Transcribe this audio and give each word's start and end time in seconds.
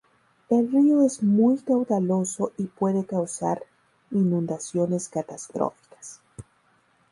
El 0.49 0.71
río 0.71 1.03
es 1.05 1.21
muy 1.21 1.59
caudaloso 1.59 2.53
y 2.57 2.63
puede 2.65 3.05
causar 3.05 3.61
inundaciones 4.09 5.07
catastróficas. 5.09 6.19